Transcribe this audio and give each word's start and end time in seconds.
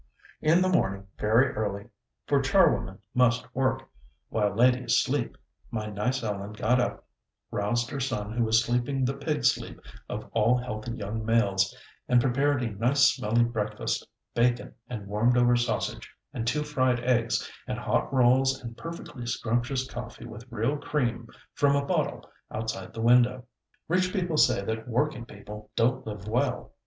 In 0.41 0.63
the 0.63 0.67
morning 0.67 1.05
very 1.19 1.49
early, 1.51 1.87
for 2.25 2.41
charwomen 2.41 2.97
must 3.13 3.53
work, 3.53 3.87
while 4.29 4.49
ladies 4.49 4.97
sleep, 4.97 5.37
my 5.69 5.85
nice 5.85 6.23
Ellen 6.23 6.53
got 6.53 6.79
up, 6.81 7.05
roused 7.51 7.91
her 7.91 7.99
son 7.99 8.31
who 8.31 8.43
was 8.43 8.63
sleeping 8.63 9.05
the 9.05 9.13
pig 9.13 9.45
sleep 9.45 9.79
of 10.09 10.27
all 10.33 10.57
healthy 10.57 10.93
young 10.93 11.23
males, 11.23 11.77
and 12.09 12.19
prepared 12.19 12.63
a 12.63 12.71
nice, 12.71 13.13
smelly 13.13 13.43
breakfast 13.43 14.07
bacon 14.33 14.73
and 14.89 15.05
warmed 15.05 15.37
over 15.37 15.55
sausage, 15.55 16.11
and 16.33 16.47
two 16.47 16.63
fried 16.63 17.01
eggs, 17.01 17.47
and 17.67 17.77
hot 17.77 18.11
rolls 18.11 18.59
and 18.59 18.75
perfectly 18.75 19.27
scrumptious 19.27 19.87
coffee 19.87 20.25
with 20.25 20.51
real 20.51 20.77
cream 20.77 21.27
from 21.53 21.75
a 21.75 21.85
bottle 21.85 22.27
outside 22.49 22.91
the 22.91 23.01
window. 23.01 23.45
Rich 23.87 24.11
people 24.11 24.37
say 24.37 24.65
that 24.65 24.87
working 24.87 25.25
people 25.25 25.69
don't 25.75 26.07
live 26.07 26.27
well. 26.27 26.71